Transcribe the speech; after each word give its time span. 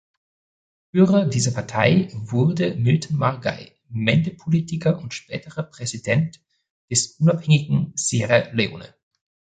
Führer 0.89 1.27
dieser 1.27 1.51
Partei 1.51 2.07
wurde 2.15 2.73
Milton 2.73 3.17
Margai, 3.17 3.73
Mende-Politiker 3.89 4.97
und 4.97 5.13
späterer 5.13 5.61
Präsident 5.61 6.41
des 6.89 7.19
unabhängigen 7.19 7.91
Sierra 7.95 8.49
Leone. 8.51 8.95